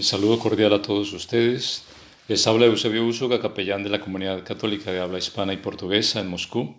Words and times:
Mi 0.00 0.04
saludo 0.04 0.38
cordial 0.38 0.72
a 0.72 0.80
todos 0.80 1.12
ustedes. 1.12 1.82
Les 2.26 2.46
habla 2.46 2.64
Eusebio 2.64 3.04
Usuga, 3.04 3.38
capellán 3.38 3.82
de 3.82 3.90
la 3.90 4.00
Comunidad 4.00 4.42
Católica 4.44 4.90
de 4.90 4.98
Habla 4.98 5.18
Hispana 5.18 5.52
y 5.52 5.58
Portuguesa 5.58 6.20
en 6.20 6.28
Moscú. 6.28 6.74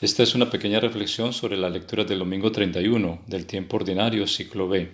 Esta 0.00 0.22
es 0.22 0.34
una 0.34 0.48
pequeña 0.48 0.80
reflexión 0.80 1.34
sobre 1.34 1.58
la 1.58 1.68
lectura 1.68 2.04
del 2.04 2.20
domingo 2.20 2.50
31 2.50 3.20
del 3.26 3.44
tiempo 3.44 3.76
ordinario, 3.76 4.26
ciclo 4.26 4.66
B. 4.66 4.90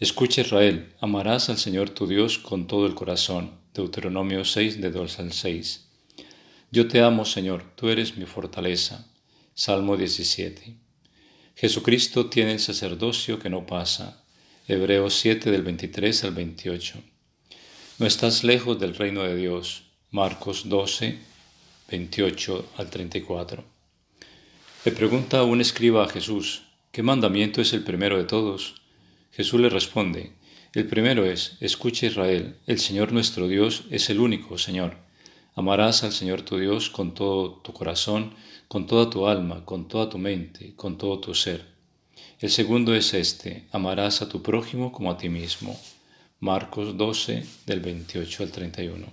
Escucha 0.00 0.40
Israel, 0.40 0.94
amarás 1.00 1.48
al 1.48 1.58
Señor 1.58 1.90
tu 1.90 2.08
Dios 2.08 2.38
con 2.38 2.66
todo 2.66 2.86
el 2.86 2.96
corazón. 2.96 3.52
Deuteronomio 3.72 4.44
6, 4.44 4.80
de 4.80 4.90
2 4.90 5.18
al 5.20 5.32
6. 5.32 5.86
Yo 6.72 6.88
te 6.88 7.02
amo, 7.02 7.24
Señor, 7.24 7.62
tú 7.76 7.88
eres 7.88 8.16
mi 8.16 8.26
fortaleza. 8.26 9.06
Salmo 9.54 9.96
17. 9.96 10.74
Jesucristo 11.54 12.26
tiene 12.26 12.54
el 12.54 12.58
sacerdocio 12.58 13.38
que 13.38 13.48
no 13.48 13.64
pasa 13.64 14.24
Hebreos 14.70 15.14
7 15.14 15.50
del 15.50 15.62
23 15.62 16.24
al 16.24 16.34
28. 16.34 16.98
No 18.00 18.06
estás 18.06 18.44
lejos 18.44 18.78
del 18.78 18.94
reino 18.94 19.22
de 19.22 19.34
Dios. 19.34 19.84
Marcos 20.10 20.68
12, 20.68 21.18
28 21.90 22.72
al 22.76 22.90
34. 22.90 23.64
Le 24.84 24.92
pregunta 24.92 25.42
un 25.44 25.62
escriba 25.62 26.04
a 26.04 26.08
Jesús, 26.10 26.64
¿qué 26.92 27.02
mandamiento 27.02 27.62
es 27.62 27.72
el 27.72 27.82
primero 27.82 28.18
de 28.18 28.24
todos? 28.24 28.74
Jesús 29.32 29.58
le 29.58 29.70
responde, 29.70 30.32
el 30.74 30.86
primero 30.86 31.24
es, 31.24 31.56
escucha 31.60 32.04
Israel, 32.04 32.56
el 32.66 32.78
Señor 32.78 33.12
nuestro 33.12 33.48
Dios 33.48 33.84
es 33.90 34.10
el 34.10 34.20
único 34.20 34.58
Señor. 34.58 34.98
Amarás 35.54 36.04
al 36.04 36.12
Señor 36.12 36.42
tu 36.42 36.58
Dios 36.58 36.90
con 36.90 37.14
todo 37.14 37.52
tu 37.62 37.72
corazón, 37.72 38.34
con 38.68 38.86
toda 38.86 39.08
tu 39.08 39.28
alma, 39.28 39.64
con 39.64 39.88
toda 39.88 40.10
tu 40.10 40.18
mente, 40.18 40.74
con 40.76 40.98
todo 40.98 41.20
tu 41.20 41.34
ser 41.34 41.77
el 42.40 42.50
segundo 42.50 42.94
es 42.94 43.14
este, 43.14 43.64
amarás 43.72 44.22
a 44.22 44.28
tu 44.28 44.42
prójimo 44.42 44.92
como 44.92 45.10
a 45.10 45.18
ti 45.18 45.28
mismo. 45.28 45.76
Marcos 46.38 46.96
12 46.96 47.44
del 47.66 47.80
28 47.80 48.44
al 48.44 48.52
31. 48.52 49.06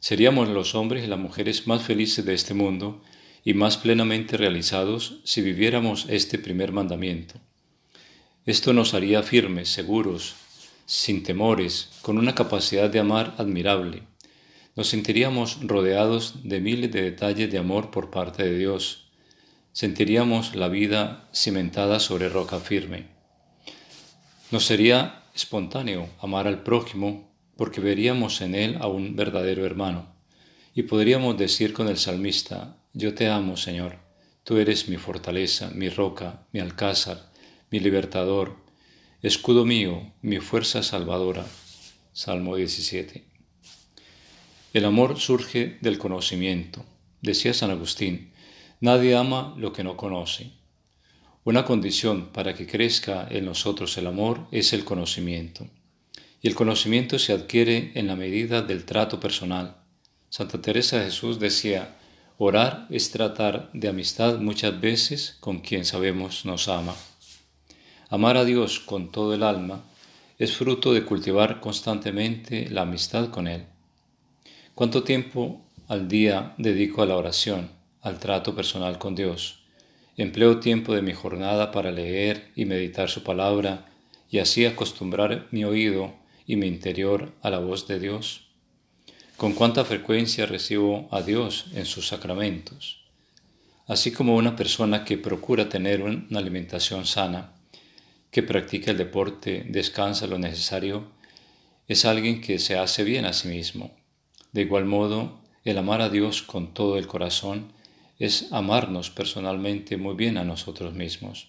Seríamos 0.00 0.48
los 0.48 0.74
hombres 0.74 1.04
y 1.04 1.06
las 1.06 1.18
mujeres 1.20 1.68
más 1.68 1.82
felices 1.82 2.24
de 2.24 2.34
este 2.34 2.54
mundo 2.54 3.00
y 3.44 3.54
más 3.54 3.76
plenamente 3.76 4.36
realizados 4.36 5.20
si 5.22 5.42
viviéramos 5.42 6.06
este 6.08 6.38
primer 6.38 6.72
mandamiento. 6.72 7.34
Esto 8.46 8.72
nos 8.72 8.94
haría 8.94 9.22
firmes, 9.22 9.68
seguros, 9.68 10.34
sin 10.86 11.22
temores, 11.22 11.90
con 12.02 12.18
una 12.18 12.34
capacidad 12.34 12.90
de 12.90 12.98
amar 12.98 13.36
admirable. 13.38 14.02
Nos 14.74 14.88
sentiríamos 14.88 15.58
rodeados 15.62 16.42
de 16.42 16.60
miles 16.60 16.90
de 16.90 17.02
detalles 17.02 17.48
de 17.52 17.58
amor 17.58 17.92
por 17.92 18.10
parte 18.10 18.42
de 18.42 18.58
Dios 18.58 19.07
sentiríamos 19.72 20.54
la 20.54 20.68
vida 20.68 21.28
cimentada 21.32 22.00
sobre 22.00 22.28
roca 22.28 22.58
firme. 22.60 23.06
Nos 24.50 24.64
sería 24.64 25.24
espontáneo 25.34 26.08
amar 26.20 26.46
al 26.46 26.62
prójimo 26.62 27.30
porque 27.56 27.80
veríamos 27.80 28.40
en 28.40 28.54
él 28.54 28.78
a 28.80 28.86
un 28.86 29.16
verdadero 29.16 29.66
hermano 29.66 30.14
y 30.74 30.84
podríamos 30.84 31.36
decir 31.36 31.72
con 31.72 31.88
el 31.88 31.98
salmista, 31.98 32.76
yo 32.92 33.14
te 33.14 33.28
amo, 33.28 33.56
Señor, 33.56 33.98
tú 34.44 34.58
eres 34.58 34.88
mi 34.88 34.96
fortaleza, 34.96 35.70
mi 35.74 35.88
roca, 35.88 36.46
mi 36.52 36.60
alcázar, 36.60 37.32
mi 37.70 37.80
libertador, 37.80 38.56
escudo 39.22 39.64
mío, 39.64 40.12
mi 40.22 40.38
fuerza 40.38 40.82
salvadora. 40.82 41.44
Salmo 42.12 42.56
17. 42.56 43.24
El 44.72 44.84
amor 44.84 45.18
surge 45.18 45.78
del 45.80 45.98
conocimiento. 45.98 46.84
Decía 47.22 47.54
San 47.54 47.70
Agustín, 47.70 48.32
Nadie 48.80 49.16
ama 49.16 49.54
lo 49.56 49.72
que 49.72 49.82
no 49.82 49.96
conoce. 49.96 50.52
Una 51.42 51.64
condición 51.64 52.26
para 52.26 52.54
que 52.54 52.66
crezca 52.66 53.26
en 53.28 53.46
nosotros 53.46 53.98
el 53.98 54.06
amor 54.06 54.46
es 54.52 54.72
el 54.72 54.84
conocimiento. 54.84 55.66
Y 56.40 56.46
el 56.46 56.54
conocimiento 56.54 57.18
se 57.18 57.32
adquiere 57.32 57.90
en 57.96 58.06
la 58.06 58.14
medida 58.14 58.62
del 58.62 58.84
trato 58.84 59.18
personal. 59.18 59.78
Santa 60.28 60.62
Teresa 60.62 60.98
de 60.98 61.06
Jesús 61.06 61.40
decía, 61.40 61.96
orar 62.36 62.86
es 62.90 63.10
tratar 63.10 63.68
de 63.72 63.88
amistad 63.88 64.38
muchas 64.38 64.80
veces 64.80 65.36
con 65.40 65.58
quien 65.58 65.84
sabemos 65.84 66.44
nos 66.44 66.68
ama. 66.68 66.94
Amar 68.10 68.36
a 68.36 68.44
Dios 68.44 68.78
con 68.78 69.10
todo 69.10 69.34
el 69.34 69.42
alma 69.42 69.82
es 70.38 70.56
fruto 70.56 70.92
de 70.92 71.04
cultivar 71.04 71.58
constantemente 71.58 72.70
la 72.70 72.82
amistad 72.82 73.30
con 73.30 73.48
Él. 73.48 73.64
¿Cuánto 74.76 75.02
tiempo 75.02 75.62
al 75.88 76.06
día 76.06 76.54
dedico 76.58 77.02
a 77.02 77.06
la 77.06 77.16
oración? 77.16 77.77
Al 78.02 78.18
trato 78.18 78.54
personal 78.54 78.98
con 78.98 79.14
Dios. 79.14 79.60
Empleo 80.16 80.60
tiempo 80.60 80.94
de 80.94 81.02
mi 81.02 81.12
jornada 81.12 81.70
para 81.70 81.92
leer 81.92 82.50
y 82.56 82.64
meditar 82.64 83.08
su 83.08 83.22
palabra 83.22 83.86
y 84.30 84.38
así 84.38 84.66
acostumbrar 84.66 85.46
mi 85.50 85.64
oído 85.64 86.14
y 86.46 86.56
mi 86.56 86.66
interior 86.66 87.32
a 87.42 87.50
la 87.50 87.58
voz 87.58 87.86
de 87.86 88.00
Dios. 88.00 88.48
Con 89.36 89.52
cuánta 89.52 89.84
frecuencia 89.84 90.46
recibo 90.46 91.08
a 91.12 91.22
Dios 91.22 91.66
en 91.74 91.86
sus 91.86 92.08
sacramentos. 92.08 93.04
Así 93.86 94.12
como 94.12 94.36
una 94.36 94.56
persona 94.56 95.04
que 95.04 95.16
procura 95.16 95.68
tener 95.68 96.02
una 96.02 96.38
alimentación 96.38 97.06
sana, 97.06 97.52
que 98.30 98.42
practica 98.42 98.90
el 98.90 98.98
deporte, 98.98 99.64
descansa 99.68 100.26
lo 100.26 100.38
necesario, 100.38 101.06
es 101.86 102.04
alguien 102.04 102.40
que 102.40 102.58
se 102.58 102.76
hace 102.76 103.04
bien 103.04 103.24
a 103.24 103.32
sí 103.32 103.48
mismo. 103.48 103.96
De 104.52 104.62
igual 104.62 104.84
modo, 104.84 105.40
el 105.64 105.78
amar 105.78 106.02
a 106.02 106.10
Dios 106.10 106.42
con 106.42 106.74
todo 106.74 106.98
el 106.98 107.06
corazón 107.06 107.72
es 108.18 108.52
amarnos 108.52 109.10
personalmente 109.10 109.96
muy 109.96 110.14
bien 110.14 110.38
a 110.38 110.44
nosotros 110.44 110.94
mismos. 110.94 111.48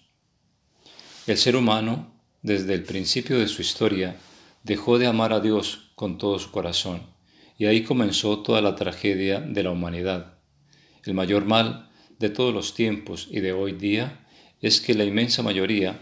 El 1.26 1.36
ser 1.36 1.56
humano, 1.56 2.12
desde 2.42 2.74
el 2.74 2.84
principio 2.84 3.38
de 3.38 3.48
su 3.48 3.62
historia, 3.62 4.16
dejó 4.62 4.98
de 4.98 5.06
amar 5.06 5.32
a 5.32 5.40
Dios 5.40 5.90
con 5.94 6.18
todo 6.18 6.38
su 6.38 6.50
corazón, 6.50 7.02
y 7.58 7.66
ahí 7.66 7.82
comenzó 7.82 8.38
toda 8.40 8.62
la 8.62 8.74
tragedia 8.74 9.40
de 9.40 9.62
la 9.62 9.70
humanidad. 9.70 10.38
El 11.04 11.14
mayor 11.14 11.44
mal 11.44 11.90
de 12.18 12.30
todos 12.30 12.54
los 12.54 12.74
tiempos 12.74 13.28
y 13.30 13.40
de 13.40 13.52
hoy 13.52 13.72
día 13.72 14.26
es 14.60 14.80
que 14.80 14.94
la 14.94 15.04
inmensa 15.04 15.42
mayoría, 15.42 16.00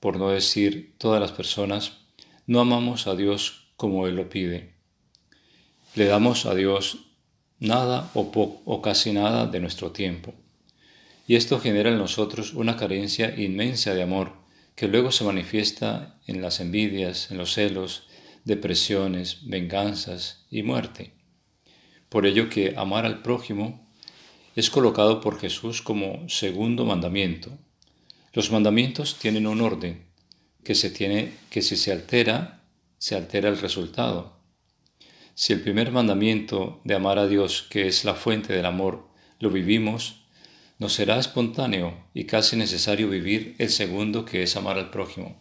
por 0.00 0.18
no 0.18 0.30
decir 0.30 0.94
todas 0.98 1.20
las 1.20 1.32
personas, 1.32 1.98
no 2.46 2.60
amamos 2.60 3.06
a 3.06 3.14
Dios 3.14 3.72
como 3.76 4.06
Él 4.06 4.16
lo 4.16 4.28
pide. 4.28 4.74
Le 5.94 6.06
damos 6.06 6.46
a 6.46 6.54
Dios 6.54 7.07
nada 7.60 8.10
o, 8.14 8.30
o 8.64 8.82
casi 8.82 9.12
nada 9.12 9.46
de 9.46 9.60
nuestro 9.60 9.92
tiempo. 9.92 10.34
Y 11.26 11.36
esto 11.36 11.60
genera 11.60 11.90
en 11.90 11.98
nosotros 11.98 12.54
una 12.54 12.76
carencia 12.76 13.38
inmensa 13.38 13.94
de 13.94 14.02
amor 14.02 14.32
que 14.74 14.88
luego 14.88 15.10
se 15.10 15.24
manifiesta 15.24 16.20
en 16.26 16.40
las 16.40 16.60
envidias, 16.60 17.30
en 17.30 17.38
los 17.38 17.52
celos, 17.52 18.04
depresiones, 18.44 19.40
venganzas 19.48 20.46
y 20.50 20.62
muerte. 20.62 21.12
Por 22.08 22.26
ello 22.26 22.48
que 22.48 22.74
amar 22.76 23.04
al 23.04 23.20
prójimo 23.20 23.86
es 24.56 24.70
colocado 24.70 25.20
por 25.20 25.38
Jesús 25.38 25.82
como 25.82 26.28
segundo 26.28 26.86
mandamiento. 26.86 27.50
Los 28.32 28.50
mandamientos 28.50 29.18
tienen 29.18 29.46
un 29.46 29.60
orden 29.60 30.06
que 30.64 30.74
se 30.74 30.90
tiene 30.90 31.32
que 31.50 31.60
si 31.60 31.76
se 31.76 31.92
altera, 31.92 32.62
se 32.98 33.16
altera 33.16 33.48
el 33.48 33.58
resultado. 33.58 34.37
Si 35.40 35.52
el 35.52 35.60
primer 35.60 35.92
mandamiento 35.92 36.80
de 36.82 36.96
amar 36.96 37.20
a 37.20 37.28
Dios, 37.28 37.64
que 37.70 37.86
es 37.86 38.04
la 38.04 38.16
fuente 38.16 38.52
del 38.52 38.66
amor, 38.66 39.06
lo 39.38 39.50
vivimos, 39.50 40.24
nos 40.80 40.94
será 40.94 41.16
espontáneo 41.16 41.94
y 42.12 42.24
casi 42.24 42.56
necesario 42.56 43.08
vivir 43.08 43.54
el 43.58 43.70
segundo, 43.70 44.24
que 44.24 44.42
es 44.42 44.56
amar 44.56 44.78
al 44.78 44.90
prójimo. 44.90 45.40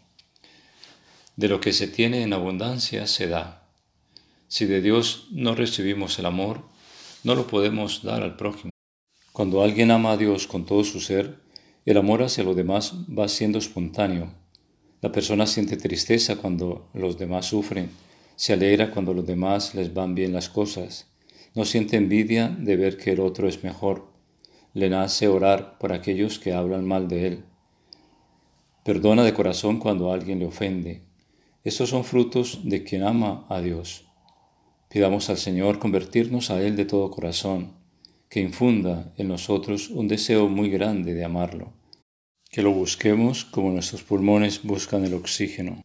De 1.35 1.47
lo 1.47 1.59
que 1.59 1.73
se 1.73 1.87
tiene 1.87 2.21
en 2.21 2.33
abundancia 2.33 3.07
se 3.07 3.25
da. 3.25 3.67
Si 4.47 4.67
de 4.67 4.81
Dios 4.81 5.29
no 5.31 5.55
recibimos 5.55 6.19
el 6.19 6.27
amor, 6.27 6.61
no 7.23 7.33
lo 7.33 7.47
podemos 7.47 8.03
dar 8.03 8.21
al 8.21 8.35
prójimo. 8.35 8.69
Cuando 9.33 9.63
alguien 9.63 9.89
ama 9.89 10.11
a 10.11 10.17
Dios 10.17 10.45
con 10.45 10.67
todo 10.67 10.83
su 10.83 10.99
ser, 10.99 11.39
el 11.87 11.97
amor 11.97 12.21
hacia 12.21 12.43
los 12.43 12.55
demás 12.55 12.93
va 13.09 13.27
siendo 13.27 13.57
espontáneo. 13.57 14.31
La 15.01 15.11
persona 15.11 15.47
siente 15.47 15.75
tristeza 15.75 16.35
cuando 16.35 16.87
los 16.93 17.17
demás 17.17 17.47
sufren 17.47 17.89
se 18.37 18.53
alegra 18.53 18.91
cuando 18.91 19.13
los 19.15 19.25
demás 19.25 19.73
les 19.73 19.93
van 19.93 20.15
bien 20.15 20.31
las 20.31 20.47
cosas. 20.47 21.07
No 21.55 21.65
siente 21.65 21.97
envidia 21.97 22.47
de 22.47 22.77
ver 22.77 22.97
que 22.97 23.11
el 23.11 23.19
otro 23.19 23.47
es 23.47 23.63
mejor. 23.63 24.13
Le 24.73 24.89
nace 24.89 25.27
orar 25.27 25.79
por 25.79 25.91
aquellos 25.91 26.37
que 26.37 26.53
hablan 26.53 26.85
mal 26.85 27.07
de 27.07 27.27
él. 27.27 27.45
Perdona 28.85 29.23
de 29.23 29.33
corazón 29.33 29.79
cuando 29.79 30.13
alguien 30.13 30.37
le 30.37 30.45
ofende. 30.45 31.01
Estos 31.63 31.89
son 31.89 32.03
frutos 32.03 32.61
de 32.63 32.83
quien 32.83 33.03
ama 33.03 33.47
a 33.49 33.59
Dios. 33.59 34.05
Pidamos 34.87 35.29
al 35.31 35.37
Señor 35.37 35.79
convertirnos 35.79 36.51
a 36.51 36.61
Él 36.61 36.75
de 36.77 36.85
todo 36.85 37.11
corazón, 37.11 37.73
que 38.29 38.39
infunda 38.39 39.13
en 39.17 39.27
nosotros 39.27 39.89
un 39.89 40.07
deseo 40.07 40.47
muy 40.47 40.69
grande 40.69 41.13
de 41.13 41.25
amarlo, 41.25 41.73
que 42.49 42.61
lo 42.61 42.71
busquemos 42.71 43.43
como 43.43 43.71
nuestros 43.71 44.03
pulmones 44.03 44.63
buscan 44.63 45.03
el 45.03 45.15
oxígeno. 45.15 45.81